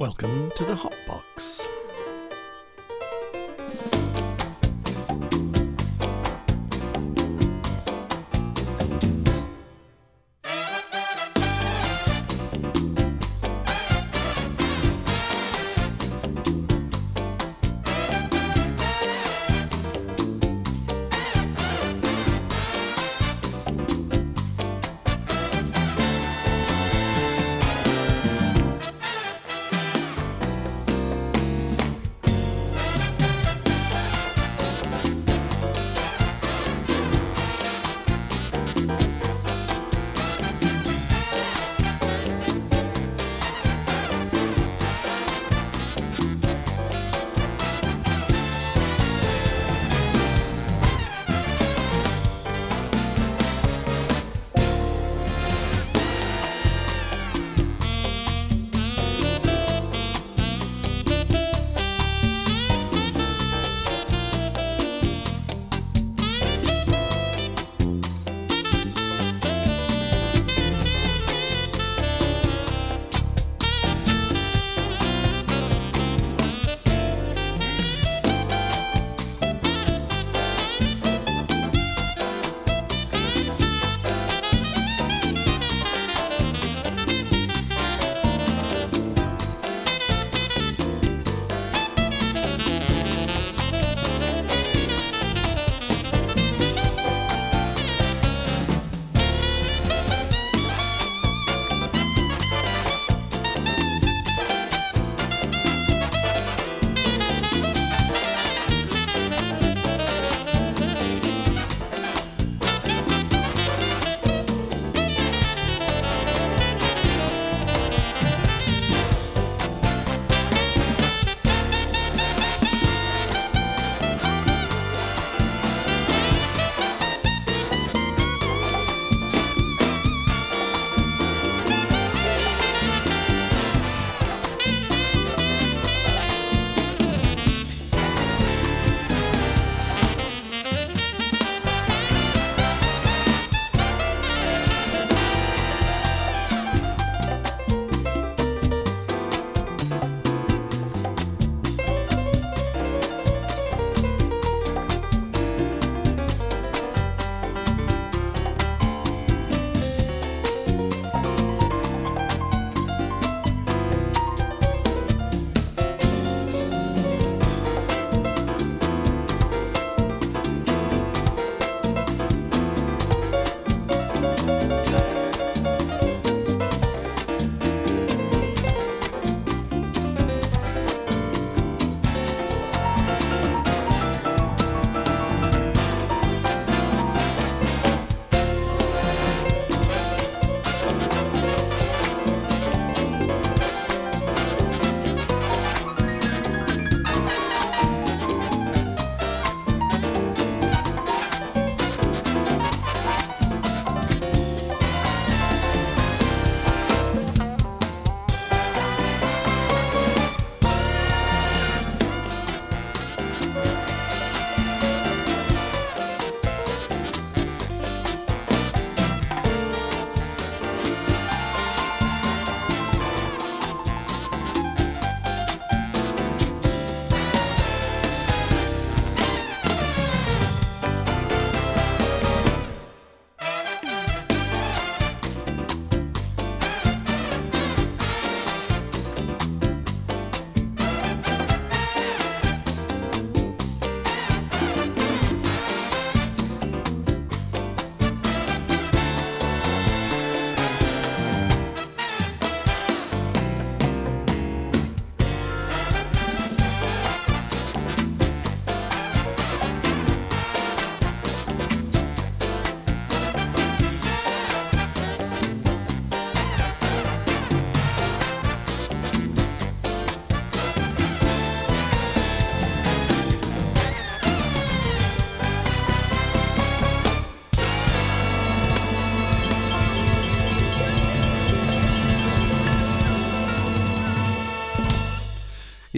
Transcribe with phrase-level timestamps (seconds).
[0.00, 1.59] Welcome to the Hot Box.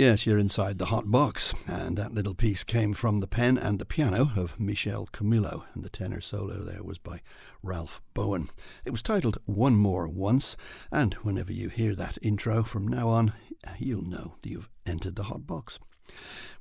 [0.03, 3.79] Yes, you're inside the hot box, and that little piece came from the pen and
[3.79, 7.21] the piano of Michel Camilo, and the tenor solo there was by
[7.63, 8.49] Ralph Bowen.
[8.85, 10.57] It was titled One More Once,
[10.91, 13.35] and whenever you hear that intro from now on,
[13.79, 15.79] you'll know that you've entered the hot box.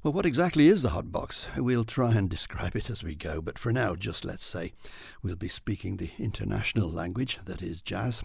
[0.03, 1.47] Well, what exactly is the hot box?
[1.55, 4.73] We'll try and describe it as we go, but for now, just let's say
[5.21, 8.23] we'll be speaking the international language that is jazz,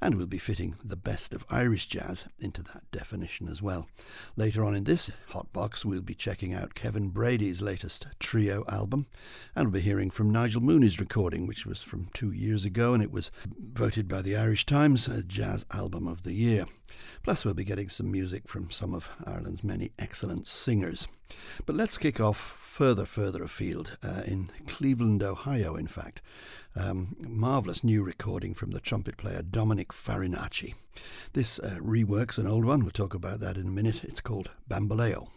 [0.00, 3.88] and we'll be fitting the best of Irish jazz into that definition as well.
[4.36, 9.08] Later on in this hot box, we'll be checking out Kevin Brady's latest trio album,
[9.56, 13.02] and we'll be hearing from Nigel Mooney's recording, which was from two years ago, and
[13.02, 16.66] it was voted by the Irish Times as Jazz Album of the Year.
[17.22, 21.06] Plus, we'll be getting some music from some of Ireland's many excellent singers.
[21.64, 26.20] But let's kick off further, further afield uh, in Cleveland, Ohio, in fact.
[26.74, 30.74] Um, marvellous new recording from the trumpet player Dominick Farinacci.
[31.32, 34.04] This uh, reworks an old one, we'll talk about that in a minute.
[34.04, 35.28] It's called Bamboleo.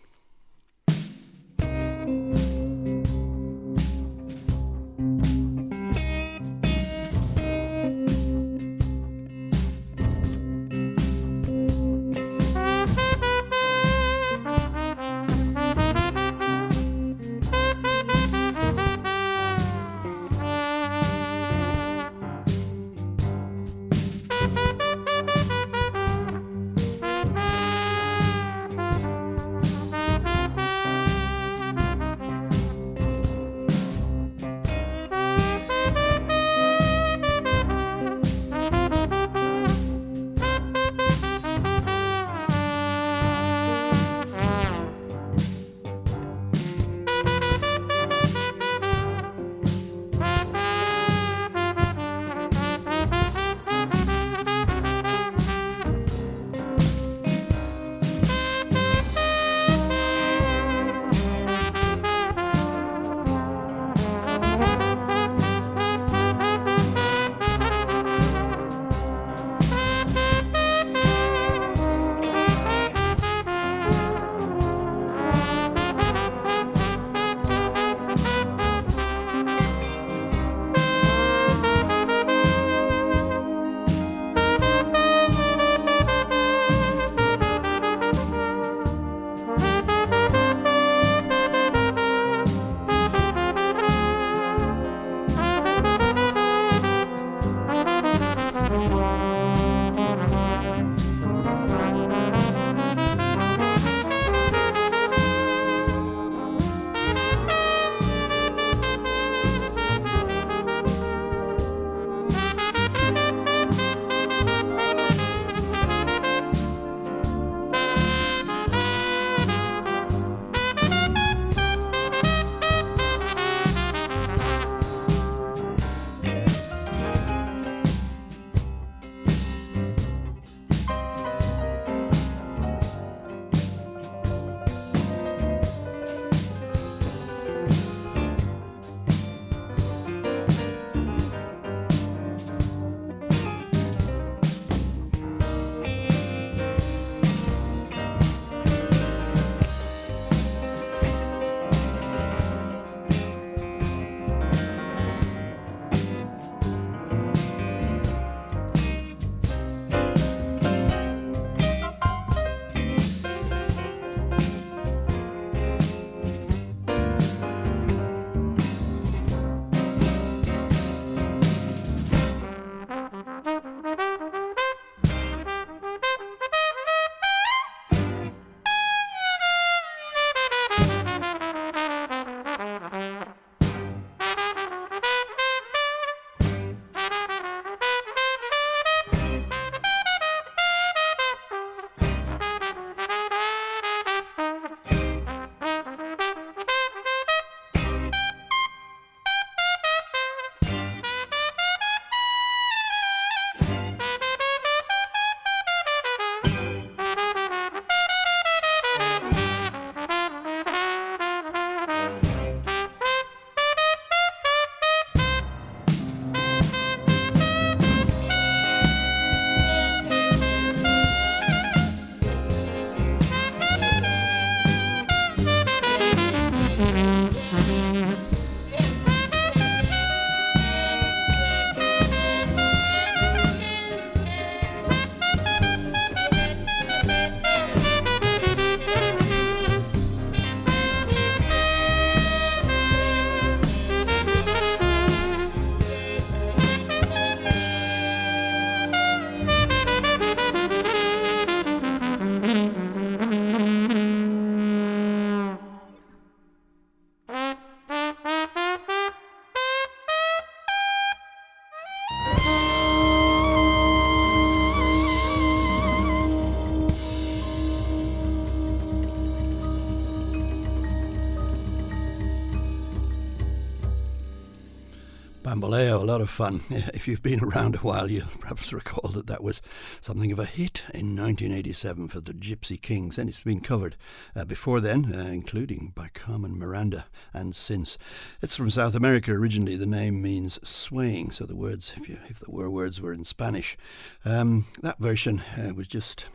[276.20, 276.62] Lot of fun.
[276.94, 279.62] If you've been around a while, you'll perhaps recall that that was
[280.02, 283.96] something of a hit in 1987 for the Gypsy Kings, and it's been covered
[284.36, 287.98] uh, before then, uh, including by Carmen Miranda, and since.
[288.42, 289.78] It's from South America originally.
[289.78, 293.24] The name means swaying, so the words, if, you, if the were words were in
[293.24, 293.78] Spanish,
[294.26, 296.26] um, that version uh, was just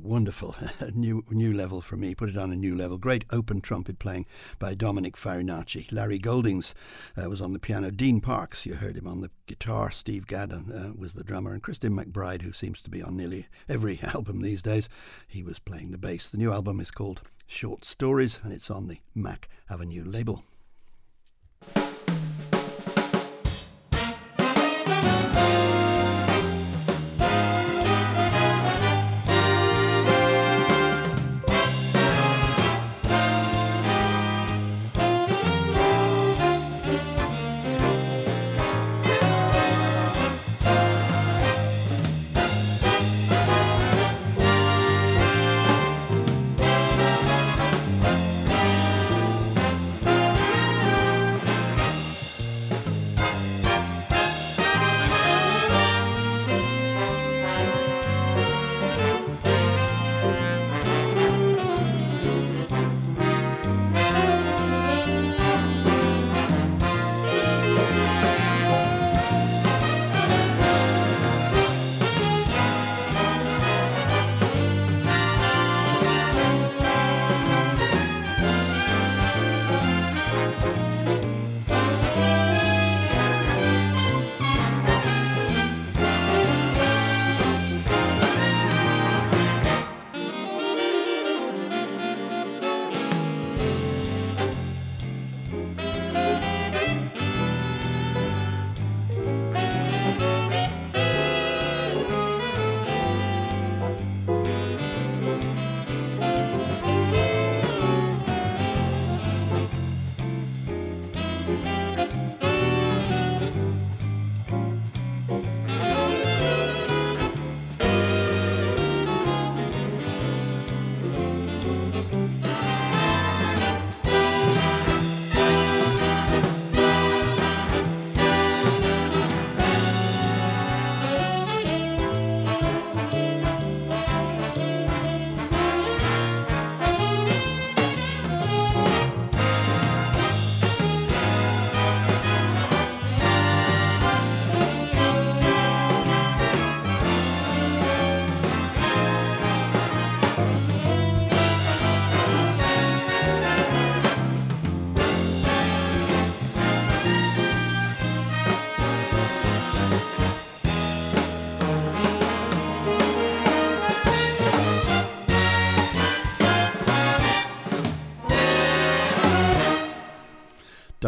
[0.00, 0.54] wonderful,
[0.94, 2.14] new new level for me.
[2.14, 2.98] Put it on a new level.
[2.98, 4.26] Great open trumpet playing
[4.58, 5.90] by Dominick Farinacci.
[5.92, 6.74] Larry Goldings
[7.16, 7.90] uh, was on the piano.
[7.90, 9.90] Dean Parks, you heard him on the guitar.
[9.90, 13.46] Steve Gaddon uh, was the drummer, and Christian McBride, who seems to be on nearly
[13.68, 14.88] every album these days,
[15.26, 16.30] he was playing the bass.
[16.30, 20.42] The new album is called Short Stories, and it's on the Mack Avenue label.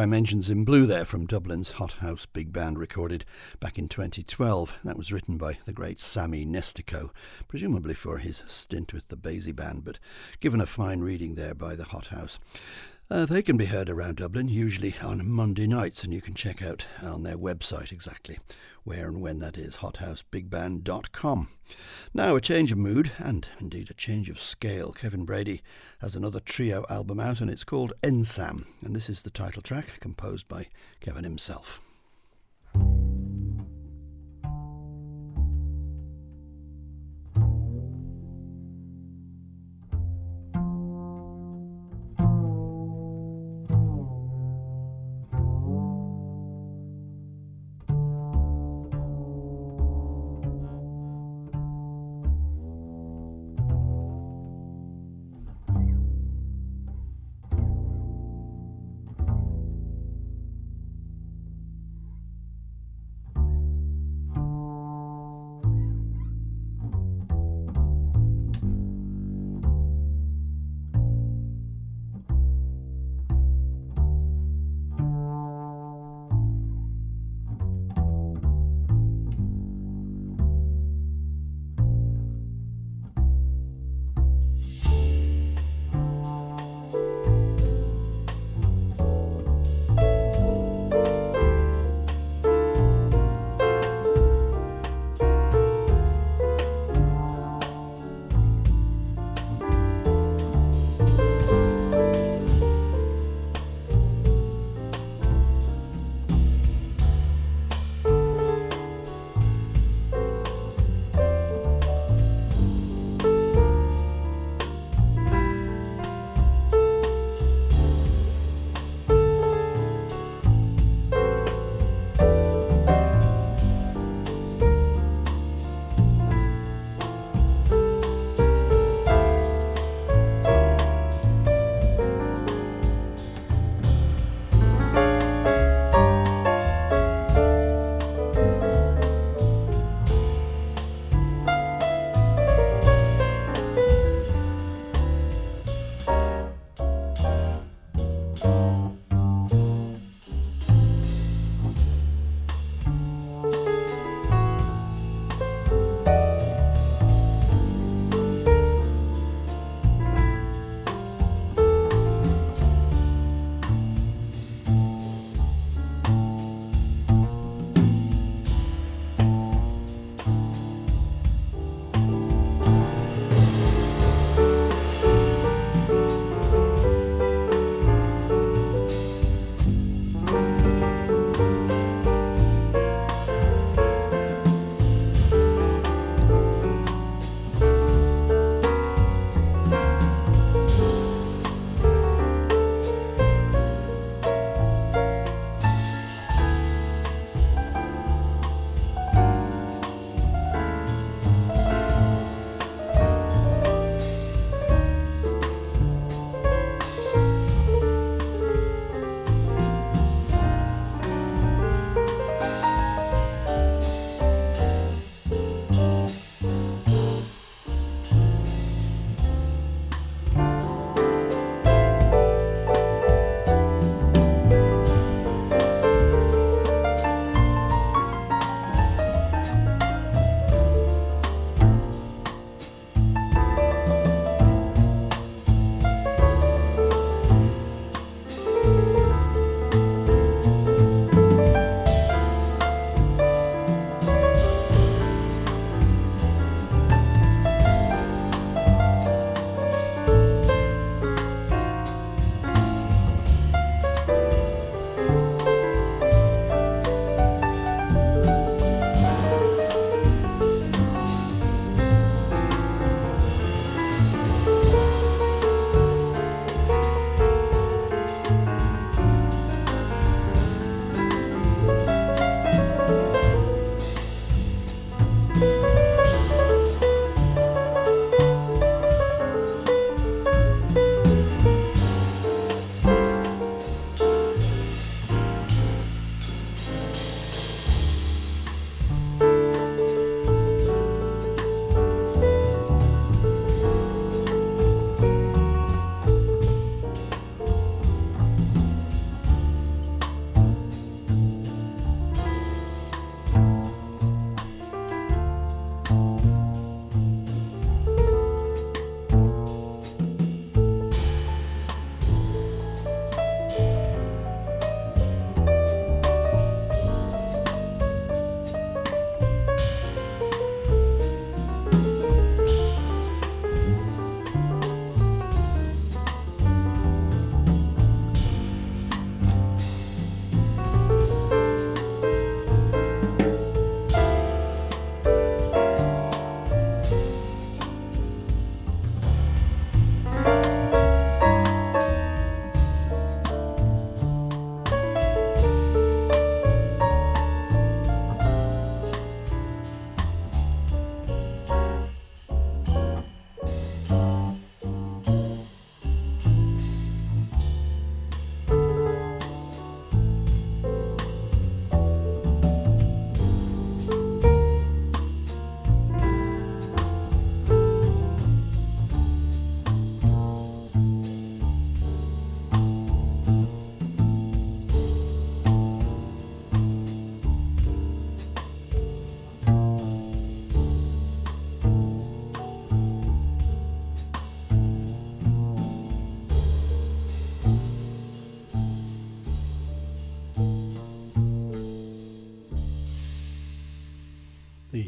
[0.04, 3.24] Dimensions in Blue there from Dublin's Hot House Big Band, recorded
[3.58, 4.80] back in 2012.
[4.84, 7.08] That was written by the great Sammy Nestico,
[7.48, 9.98] presumably for his stint with the Basie Band, but
[10.40, 12.38] given a fine reading there by the Hot House.
[13.10, 16.62] Uh, they can be heard around Dublin, usually on Monday nights, and you can check
[16.62, 18.38] out on their website exactly
[18.84, 21.48] where and when that is, hothousebigband.com.
[22.12, 24.92] Now, a change of mood, and indeed a change of scale.
[24.92, 25.62] Kevin Brady
[26.00, 30.00] has another trio album out, and it's called Ensam, and this is the title track,
[30.00, 30.68] composed by
[31.00, 31.80] Kevin himself.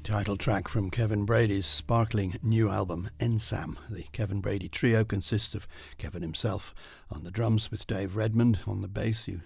[0.07, 3.77] Title track from Kevin Brady's sparkling new album, Ensam.
[3.91, 5.67] The Kevin Brady trio consists of
[5.99, 6.73] Kevin himself
[7.11, 9.27] on the drums with Dave Redmond on the bass.
[9.27, 9.41] You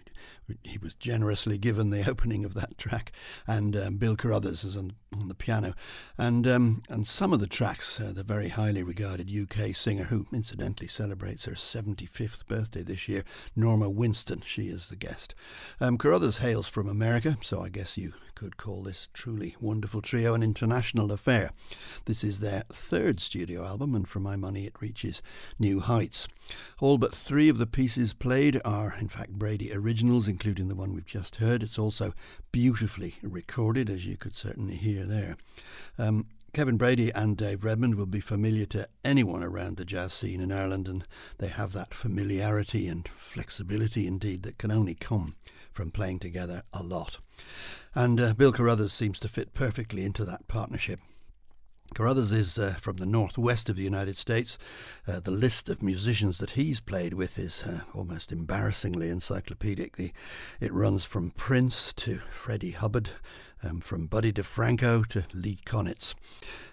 [0.62, 3.12] he was generously given the opening of that track,
[3.46, 5.74] and um, Bill Carrothers is on, on the piano,
[6.18, 10.26] and um, and some of the tracks, uh, the very highly regarded UK singer who
[10.32, 14.44] incidentally celebrates her 75th birthday this year, Norma Winstone.
[14.44, 15.34] she is the guest.
[15.80, 20.32] Um, Carrothers hails from America, so I guess you could call this truly wonderful trio
[20.32, 21.50] an international affair.
[22.06, 25.20] This is their third studio album, and for my money, it reaches
[25.58, 26.26] new heights.
[26.80, 30.94] All but three of the pieces played are, in fact, Brady originals, including the one
[30.94, 31.62] we've just heard.
[31.62, 32.14] It's also
[32.50, 35.36] beautifully recorded, as you could certainly hear there.
[35.98, 36.24] Um,
[36.54, 40.50] Kevin Brady and Dave Redmond will be familiar to anyone around the jazz scene in
[40.50, 41.04] Ireland, and
[41.36, 45.36] they have that familiarity and flexibility indeed that can only come
[45.72, 47.18] from playing together a lot.
[47.94, 51.00] And uh, Bill Carrothers seems to fit perfectly into that partnership.
[51.94, 54.58] Carrothers is uh, from the northwest of the United States.
[55.06, 59.96] Uh, the list of musicians that he's played with is uh, almost embarrassingly encyclopedic.
[59.96, 60.12] The,
[60.60, 63.10] it runs from Prince to Freddie Hubbard,
[63.62, 66.14] um, from Buddy DeFranco to Lee Konitz.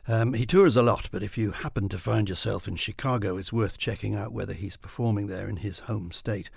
[0.08, 3.52] Um, he tours a lot, but if you happen to find yourself in Chicago, it's
[3.52, 6.50] worth checking out whether he's performing there in his home state.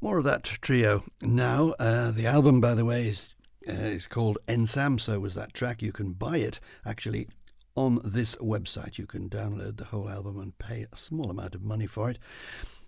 [0.00, 1.74] More of that trio now.
[1.80, 3.34] Uh, the album, by the way, is
[3.66, 5.80] uh, is called Ensam, so was that track.
[5.80, 7.28] You can buy it actually
[7.74, 8.98] on this website.
[8.98, 12.18] You can download the whole album and pay a small amount of money for it.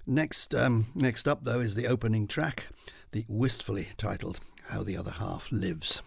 [0.07, 2.67] Next, um, next up, though, is the opening track,
[3.13, 6.03] the wistfully titled How the Other Half Lives.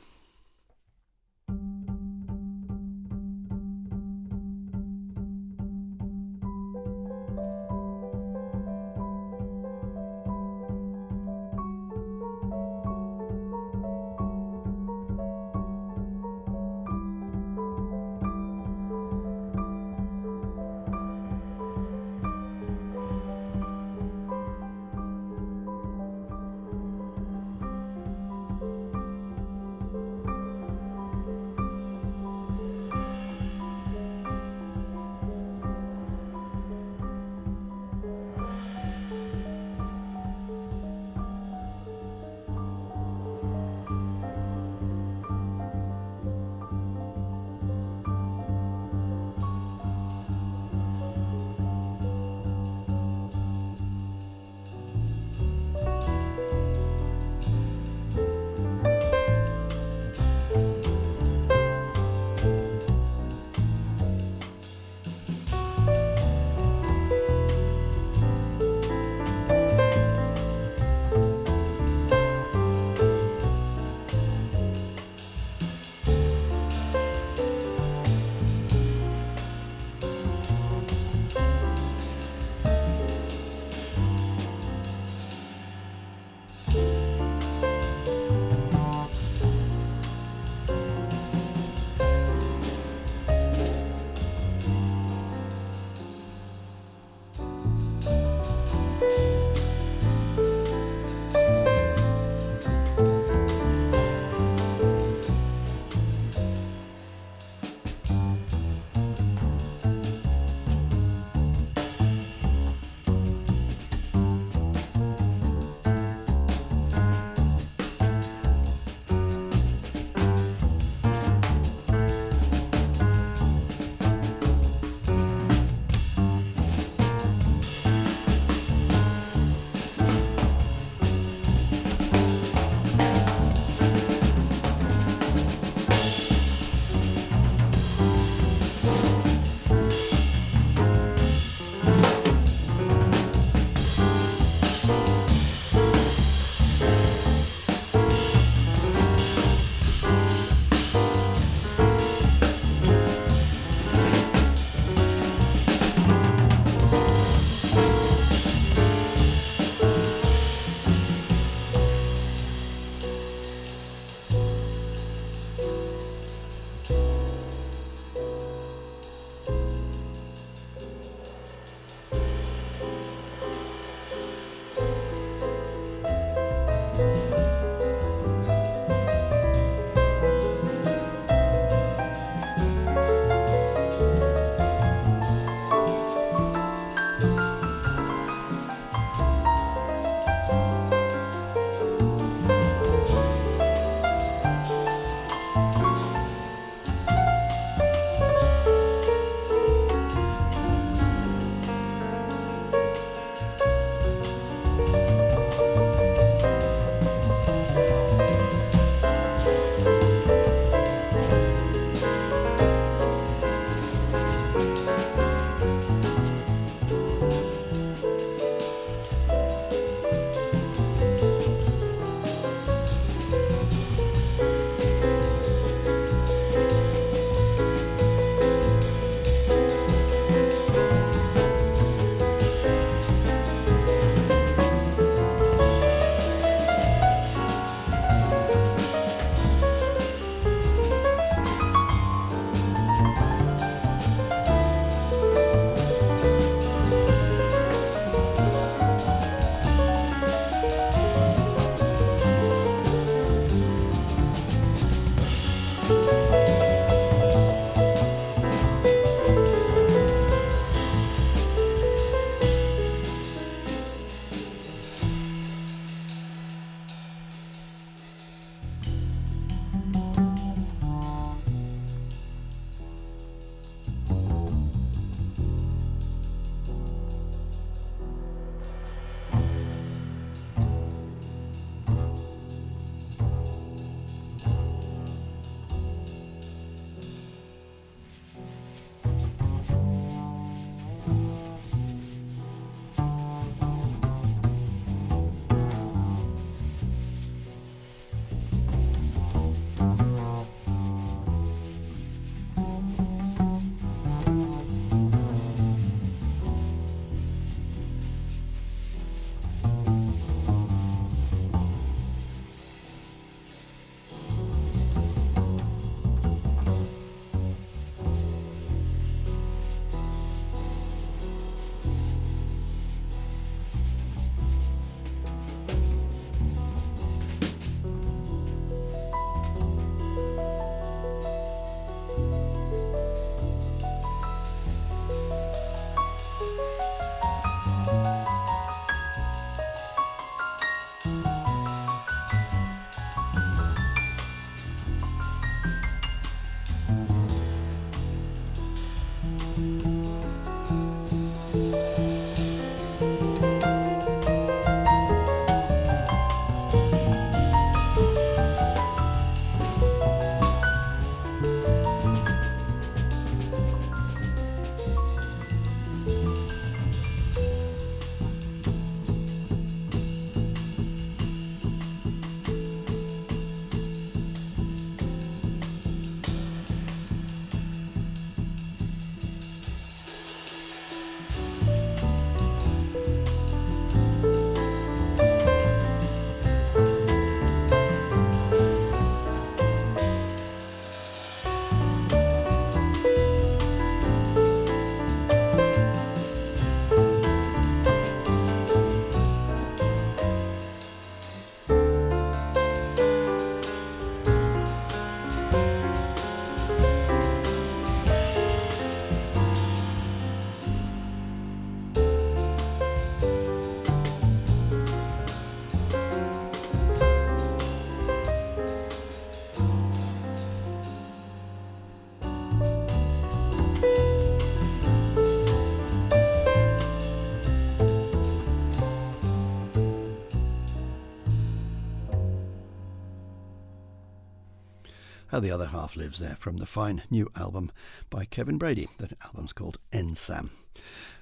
[435.40, 437.72] How the other half lives there from the fine new album
[438.10, 438.90] by Kevin Brady.
[438.98, 440.50] That album's called Ensam.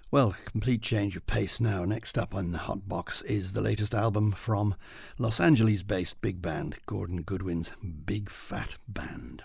[0.09, 1.85] Well, complete change of pace now.
[1.85, 4.73] Next up on the Hot Box is the latest album from
[5.19, 7.71] Los Angeles based big band Gordon Goodwin's
[8.07, 9.43] Big Fat Band.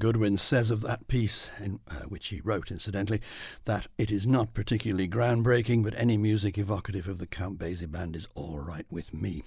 [0.00, 3.20] Goodwin says of that piece, in, uh, which he wrote incidentally,
[3.66, 8.16] that it is not particularly groundbreaking, but any music evocative of the Count Basie band
[8.16, 9.42] is all right with me.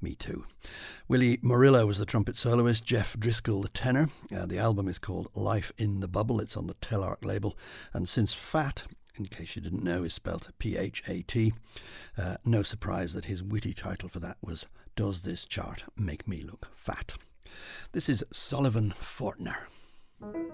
[0.00, 0.46] Me too.
[1.06, 4.08] Willie Murillo was the trumpet soloist, Jeff Driscoll the tenor.
[4.34, 7.56] Uh, the album is called Life in the Bubble, it's on the Telarc label,
[7.92, 8.84] and since Fat
[9.18, 11.52] in case you didn't know, is spelt P H A T.
[12.16, 16.42] Uh, no surprise that his witty title for that was Does This Chart Make Me
[16.42, 17.14] Look Fat?
[17.92, 19.66] This is Sullivan Fortner.
[20.22, 20.50] Thank you.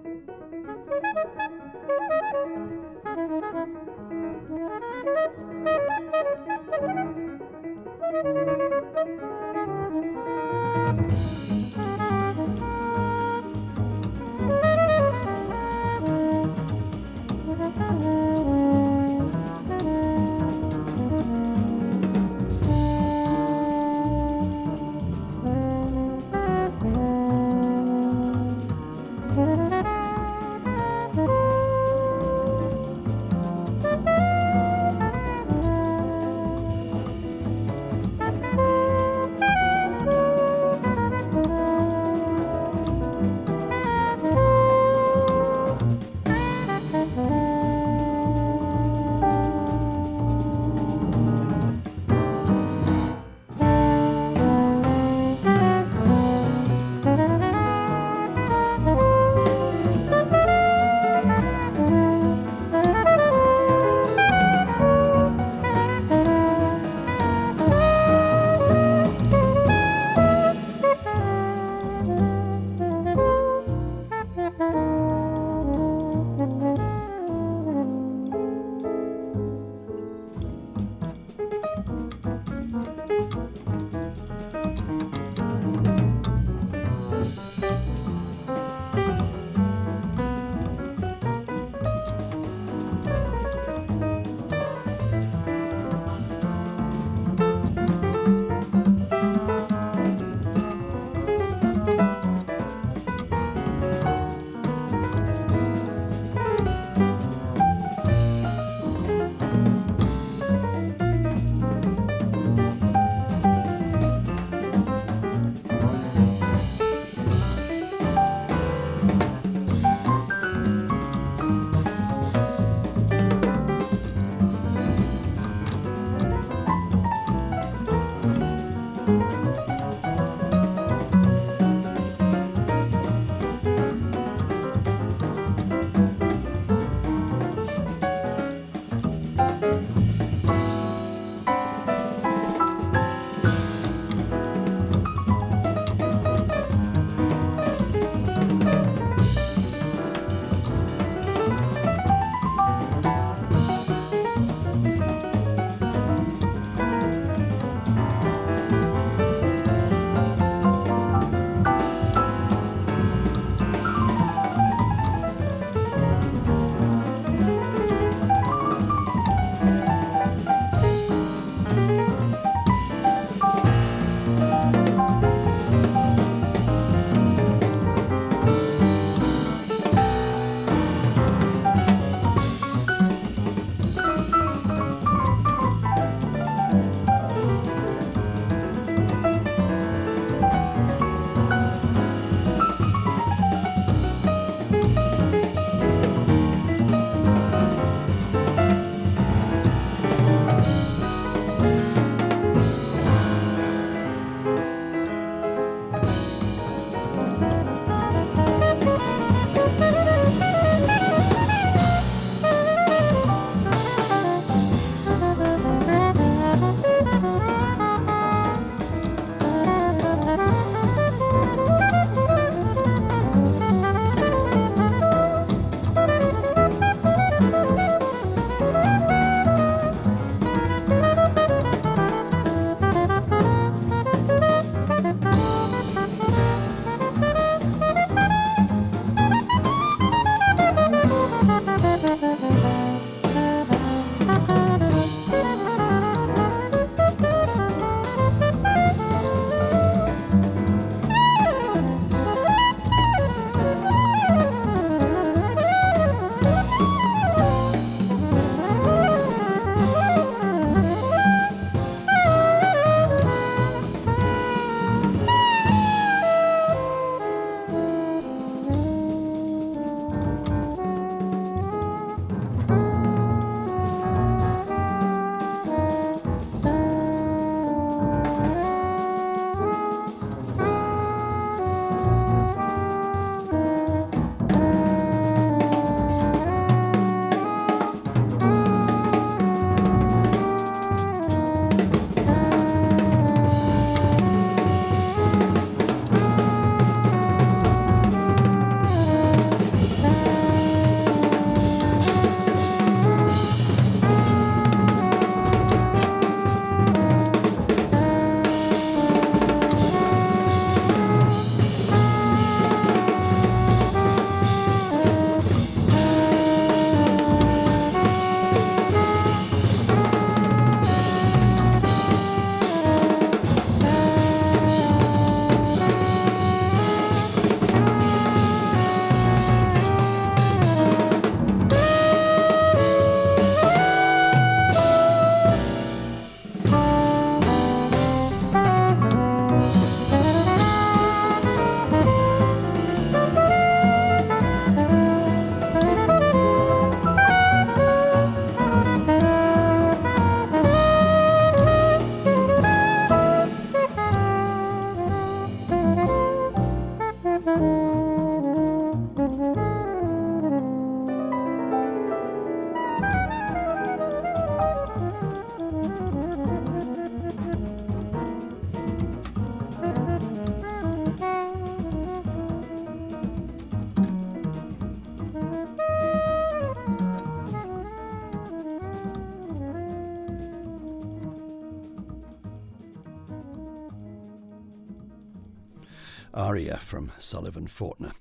[387.57, 388.13] Sullivan Fortner.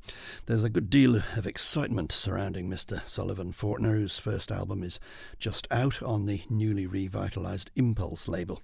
[0.47, 3.03] There's a good deal of excitement surrounding Mr.
[3.03, 4.99] Sullivan Fortner, whose first album is
[5.39, 8.61] just out on the newly revitalised Impulse label.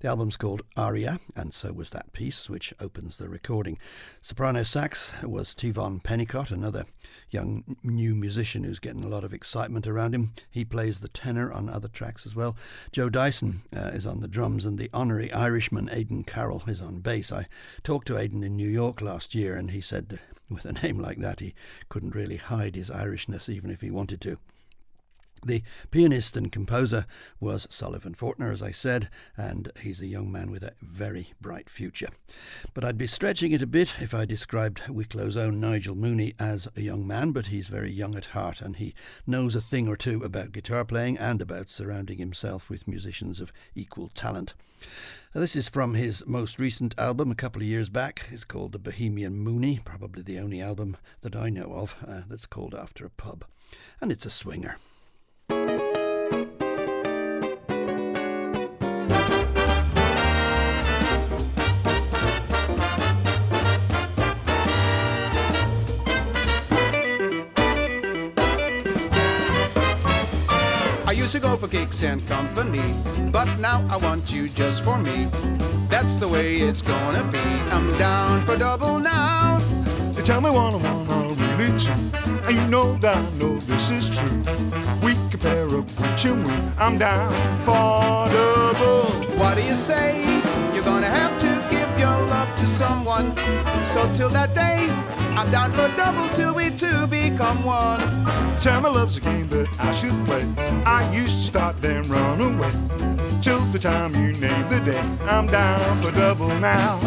[0.00, 3.78] The album's called Aria, and so was that piece, which opens the recording.
[4.20, 6.84] Soprano sax was Tivon Pennicott, another
[7.30, 10.34] young new musician who's getting a lot of excitement around him.
[10.50, 12.58] He plays the tenor on other tracks as well.
[12.92, 16.98] Joe Dyson uh, is on the drums, and the honorary Irishman Aidan Carroll is on
[16.98, 17.32] bass.
[17.32, 17.46] I
[17.82, 20.20] talked to Aidan in New York last year, and he said
[20.54, 21.54] with a name like that, he
[21.88, 24.38] couldn't really hide his Irishness even if he wanted to.
[25.44, 27.04] The pianist and composer
[27.40, 31.68] was Sullivan Fortner, as I said, and he's a young man with a very bright
[31.68, 32.10] future.
[32.74, 36.68] But I'd be stretching it a bit if I described Wicklow's own Nigel Mooney as
[36.76, 38.94] a young man, but he's very young at heart and he
[39.26, 43.52] knows a thing or two about guitar playing and about surrounding himself with musicians of
[43.74, 44.54] equal talent.
[45.34, 48.26] This is from his most recent album a couple of years back.
[48.30, 52.46] It's called The Bohemian Mooney, probably the only album that I know of uh, that's
[52.46, 53.44] called after a pub.
[54.00, 54.76] And it's a swinger.
[71.12, 72.80] I used to go for gigs and company,
[73.30, 75.26] but now I want you just for me.
[75.90, 77.38] That's the way it's gonna be.
[77.70, 79.51] I'm down for double now.
[80.22, 81.90] You tell me one on one are really two,
[82.46, 84.38] and you know that I know this is true.
[85.02, 85.90] We can pair up,
[86.24, 86.46] and.
[86.78, 89.10] I'm down for double.
[89.36, 90.22] What do you say?
[90.72, 93.34] You're gonna have to give your love to someone.
[93.82, 94.86] So till that day,
[95.34, 97.98] I'm down for double till we two become one.
[98.60, 100.46] Tell me love's a game that I should play.
[100.86, 102.70] I used to start then run away.
[103.42, 107.00] Till the time you name the day, I'm down for double now.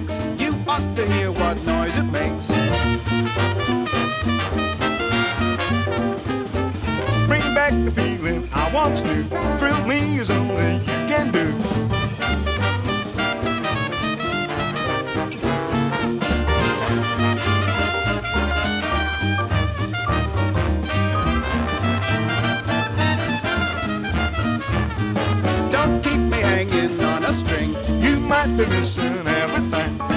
[0.00, 0.40] Double.
[0.40, 2.48] You ought to hear what noise it makes.
[7.26, 9.24] Bring back the feeling I once knew.
[9.58, 12.03] Thrill me as only you can do.
[28.24, 30.13] Might be missing everything.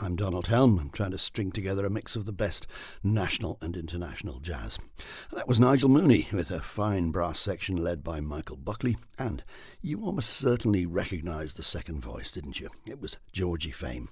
[0.00, 0.76] I'm Donald Helm.
[0.80, 2.66] I'm trying to string together a mix of the best
[3.04, 4.76] national and international jazz.
[5.30, 8.96] And that was Nigel Mooney with a fine brass section led by Michael Buckley.
[9.20, 9.44] And
[9.80, 12.70] you almost certainly recognised the second voice, didn't you?
[12.88, 14.08] It was Georgie Fame.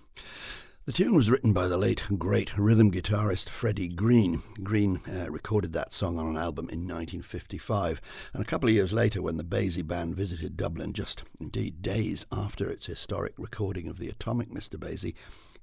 [0.86, 4.42] The tune was written by the late great rhythm guitarist Freddie Green.
[4.62, 8.00] Green uh, recorded that song on an album in 1955,
[8.32, 12.24] and a couple of years later, when the Basie Band visited Dublin, just indeed days
[12.32, 14.78] after its historic recording of the Atomic Mr.
[14.78, 15.14] Basie,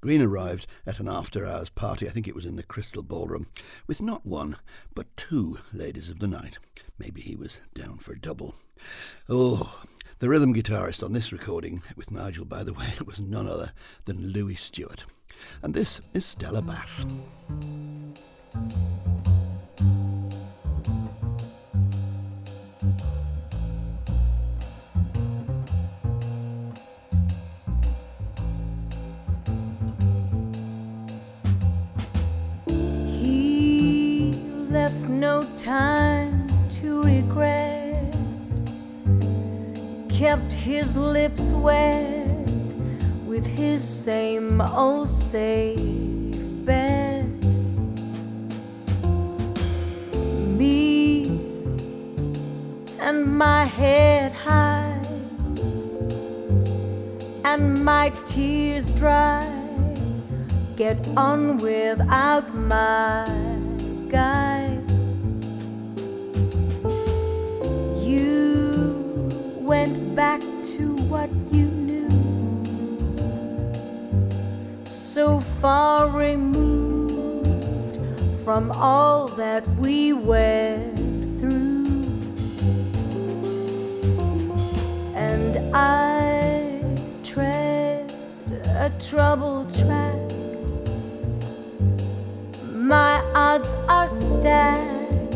[0.01, 3.47] Green arrived at an after hours party, I think it was in the Crystal Ballroom,
[3.87, 4.57] with not one,
[4.93, 6.59] but two ladies of the night.
[6.99, 8.53] Maybe he was down for double.
[9.27, 9.81] Oh,
[10.19, 13.71] the rhythm guitarist on this recording with Nigel, by the way, was none other
[14.05, 15.05] than Louis Stewart.
[15.61, 17.05] And this is Stella Bass.
[32.65, 34.31] He
[34.71, 35.96] left no time
[40.37, 42.29] kept his lips wet
[43.25, 47.25] with his same old safe bed.
[50.57, 51.25] Me
[52.99, 55.01] and my head high,
[57.43, 59.41] and my tears dry,
[60.75, 63.46] get on without my.
[78.47, 80.95] From all that we went
[81.37, 81.83] through.
[85.13, 86.81] And I
[87.25, 88.13] tread
[88.69, 90.31] a troubled track.
[92.71, 95.35] My odds are stacked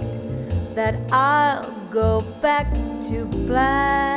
[0.76, 2.74] that I'll go back
[3.10, 4.11] to black.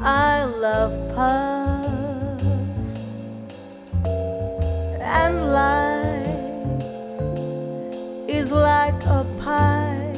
[0.00, 1.86] I love puff.
[5.00, 6.26] And life
[8.28, 10.16] is like a pipe,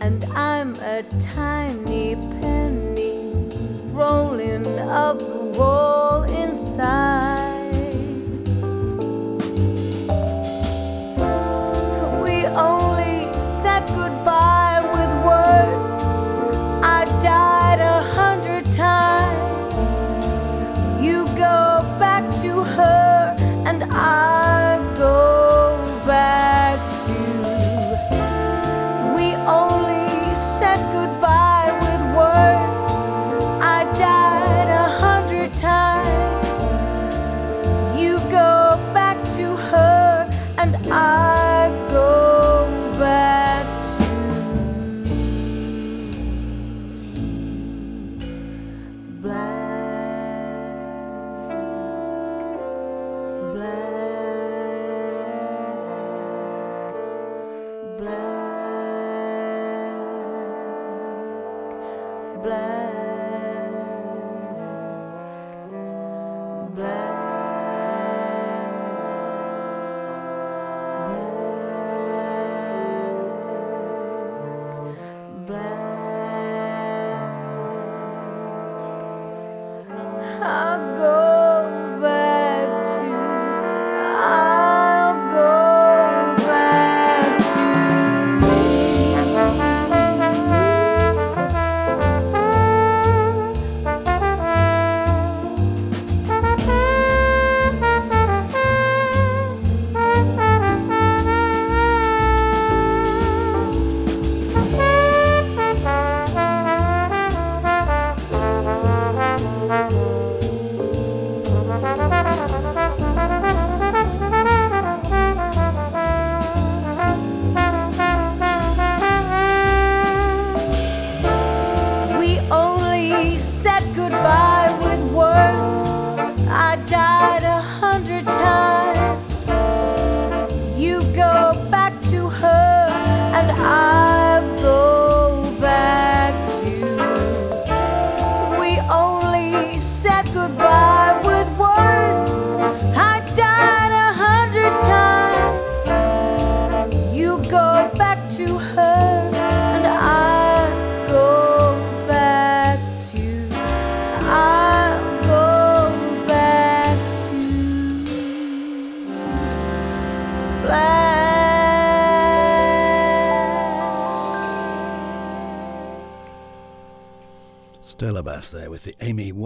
[0.00, 3.48] and I'm a tiny penny
[3.92, 7.11] rolling up the wall inside.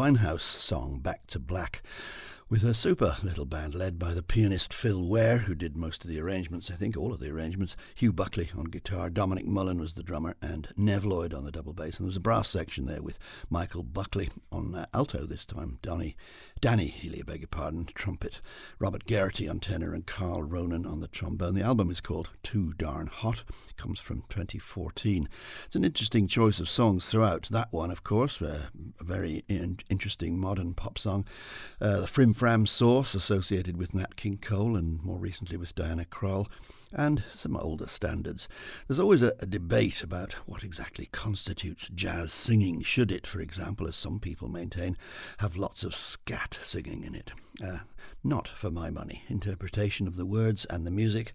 [0.07, 1.82] Winehouse song Back to Black.
[2.49, 6.11] With a super little band led by the pianist Phil Ware, who did most of
[6.11, 7.76] the arrangements, I think all of the arrangements.
[7.97, 11.72] Hugh Buckley on guitar, Dominic Mullen was the drummer, and Nev Lloyd on the double
[11.72, 11.99] bass.
[11.99, 13.18] And there was a brass section there with
[13.51, 16.14] Michael Buckley on uh, alto this time, Donny,
[16.61, 18.40] Danny Healy, I beg your pardon, trumpet,
[18.78, 21.57] Robert Geraghty on tenor, and Carl Ronan on the trombone.
[21.57, 25.28] The album is called Too Darn Hot, it comes from 2014.
[25.64, 27.49] It's an interesting choice of songs throughout.
[27.51, 28.68] That one, of course, uh,
[29.01, 31.26] a very in- interesting modern pop song.
[31.80, 36.05] Uh, the Frim Fram sauce associated with Nat King Cole and more recently with Diana
[36.05, 36.47] Krall,
[36.93, 38.47] and some older standards.
[38.87, 42.82] There's always a, a, debate about what exactly constitutes jazz singing.
[42.82, 44.99] Should it, for example, as some people maintain,
[45.39, 47.32] have lots of scat singing in it?
[47.64, 47.78] Uh,
[48.22, 49.22] not for my money.
[49.28, 51.32] Interpretation of the words and the music,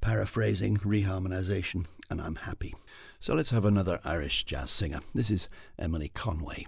[0.00, 2.72] paraphrasing, reharmonization, and I'm happy.
[3.18, 5.00] So let's have another Irish jazz singer.
[5.12, 6.66] This is Emily Conway.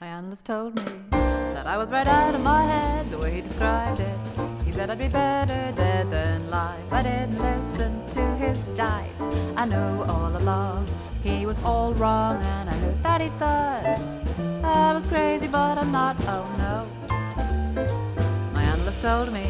[0.00, 0.82] My analyst told me
[1.12, 4.18] that I was right out of my head the way he described it.
[4.64, 6.92] He said I'd be better dead than live.
[6.92, 9.54] I didn't listen to his jive.
[9.56, 10.88] I knew all along
[11.22, 14.00] he was all wrong, and I knew that he thought
[14.64, 16.16] I was crazy, but I'm not.
[16.26, 16.88] Oh no.
[18.52, 19.48] My analyst told me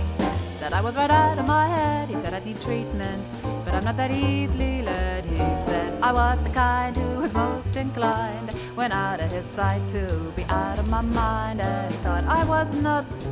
[0.61, 2.11] that I was right out of my head.
[2.11, 3.31] He said I'd need treatment,
[3.75, 5.25] but I'm not that easily led.
[5.25, 9.83] He said I was the kind who was most inclined went out of his sight
[9.89, 11.61] to be out of my mind.
[11.61, 13.27] And he thought I was nuts.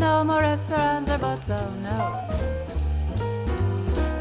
[0.00, 1.98] No more ifs or ands or buts, oh no.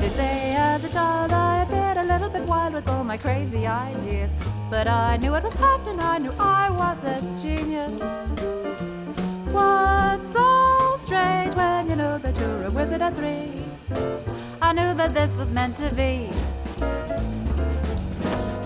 [0.01, 3.65] They say as a child I appeared a little bit wild with all my crazy
[3.65, 4.33] ideas.
[4.69, 7.93] But I knew what was happening, I knew I was a genius.
[9.55, 13.55] What's so strange when you know that you're a wizard at three?
[14.65, 16.27] I knew that this was meant to be.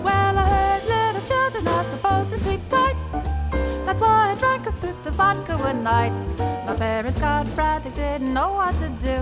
[0.02, 2.96] Well, I heard little children are supposed to sleep tight.
[3.84, 6.14] That's why I drank a fifth of vodka one night.
[6.66, 9.18] My parents got frantic, didn't know what to do.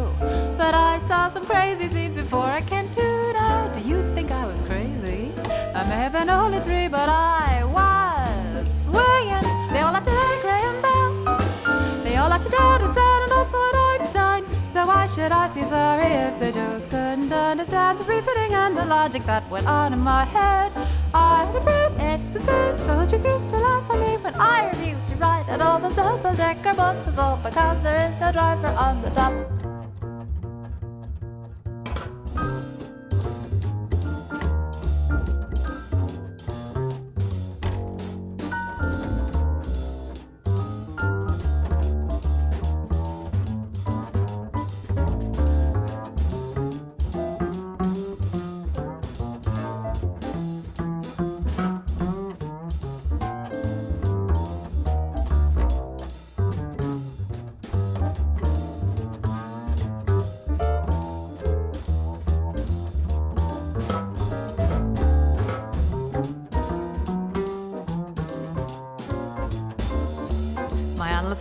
[0.56, 3.72] But I saw some crazy scenes before I came to now.
[3.74, 5.32] Do you think I was crazy?
[5.74, 9.46] I may have been only three, but I was swinging.
[9.72, 12.04] They all have to Graham Bell.
[12.04, 13.87] They all have to Edison and also at.
[14.78, 18.84] So why should I feel sorry if they just couldn't understand the reasoning and the
[18.84, 20.70] logic that went on in my head?
[21.12, 22.78] I had a brain, it's insane.
[22.86, 26.32] Soldiers used to laugh at me when I refused to ride at all the double
[26.32, 29.67] decker buses, all because there is no driver on the top.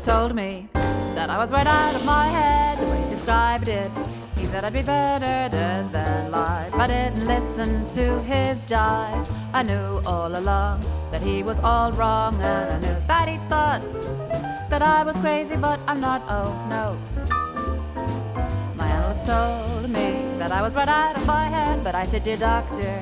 [0.07, 0.69] Told me
[1.15, 3.91] that I was right out of my head the way he described it.
[4.37, 6.73] He said I'd be better dead than live.
[6.75, 9.27] I didn't listen to his jive.
[9.51, 13.81] I knew all along that he was all wrong, and I knew that he thought
[14.69, 16.21] that I was crazy, but I'm not.
[16.29, 16.85] Oh no.
[18.77, 22.23] My analyst told me that I was right out of my head, but I said,
[22.23, 22.95] dear doctor.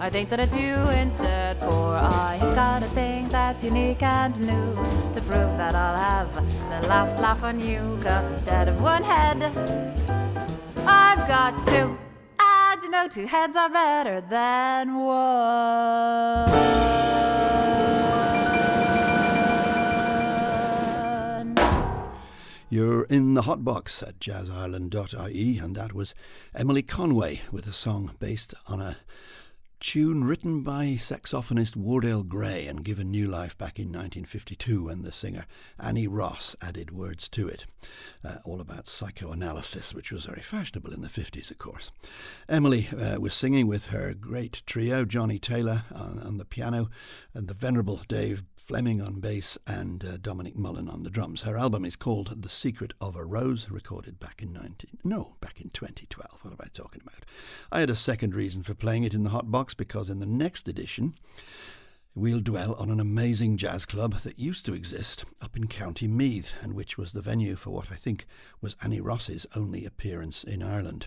[0.00, 4.38] I think that it's you instead, for I have got a thing that's unique and
[4.40, 4.74] new
[5.12, 7.98] to prove that I'll have the last laugh on you.
[8.02, 9.42] Cause instead of one head,
[10.86, 11.98] I've got two.
[12.40, 16.68] And you know, two heads are better than one.
[22.70, 26.14] You're in the hot box at jazzireland.ie, and that was
[26.54, 28.98] Emily Conway with a song based on a
[29.80, 35.12] tune written by saxophonist Wardell Gray and given new life back in 1952 when the
[35.12, 35.46] singer
[35.78, 37.64] Annie Ross added words to it.
[38.24, 41.90] Uh, all about psychoanalysis, which was very fashionable in the 50s, of course.
[42.48, 46.88] Emily uh, was singing with her great trio, Johnny Taylor on, on the piano
[47.32, 51.40] and the venerable Dave Fleming on bass and uh, Dominic Mullen on the drums.
[51.40, 55.62] Her album is called The Secret of a Rose, recorded back in 19 no, back
[55.62, 56.40] in 2012.
[56.42, 57.24] What am I talking about?
[57.72, 60.26] I had a second reason for playing it in the hot box because in the
[60.26, 61.14] next edition
[62.18, 66.52] we'll dwell on an amazing jazz club that used to exist up in County Meath
[66.60, 68.26] and which was the venue for what I think
[68.60, 71.06] was Annie Ross's only appearance in Ireland.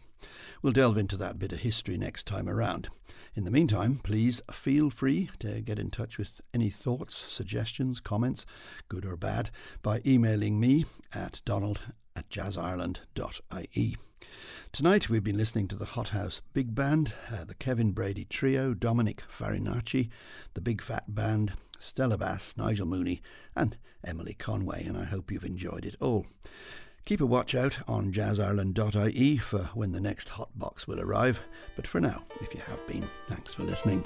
[0.61, 2.87] We'll delve into that bit of history next time around.
[3.35, 8.45] In the meantime, please feel free to get in touch with any thoughts, suggestions, comments,
[8.87, 9.51] good or bad,
[9.81, 11.81] by emailing me at donald
[12.15, 13.97] at jazzireland.ie.
[14.71, 19.23] Tonight we've been listening to the Hothouse Big Band, uh, the Kevin Brady Trio, Dominick
[19.29, 20.09] Farinacci,
[20.53, 23.21] the Big Phat Band, Stella Bass, Nigel Mooney,
[23.55, 26.25] and Emily Conway, and I hope you've enjoyed it all.
[27.03, 31.41] Keep a watch out on jazzireland.ie for when the next hot box will arrive,
[31.75, 34.05] but for now, if you have been, thanks for listening.